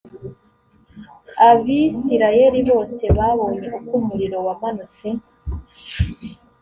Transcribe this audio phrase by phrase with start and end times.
[1.49, 5.07] abisirayeli bose babonye uko umuriro wamanutse